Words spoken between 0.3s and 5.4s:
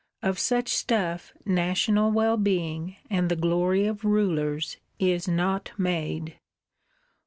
such stuff national well being, and the glory of rulers, is